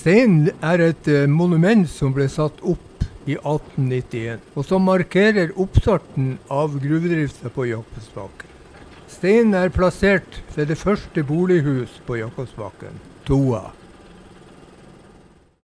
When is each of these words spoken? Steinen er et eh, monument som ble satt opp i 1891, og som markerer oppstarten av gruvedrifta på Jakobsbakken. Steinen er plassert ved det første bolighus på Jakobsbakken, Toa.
Steinen 0.00 0.48
er 0.64 0.80
et 0.80 1.08
eh, 1.12 1.26
monument 1.28 1.82
som 1.92 2.14
ble 2.16 2.24
satt 2.32 2.62
opp 2.64 3.02
i 3.28 3.34
1891, 3.36 4.46
og 4.56 4.64
som 4.64 4.86
markerer 4.88 5.52
oppstarten 5.60 6.38
av 6.48 6.78
gruvedrifta 6.80 7.52
på 7.52 7.66
Jakobsbakken. 7.68 8.48
Steinen 9.12 9.58
er 9.58 9.74
plassert 9.74 10.40
ved 10.54 10.72
det 10.72 10.78
første 10.80 11.26
bolighus 11.28 11.98
på 12.06 12.16
Jakobsbakken, 12.22 12.96
Toa. 13.28 13.66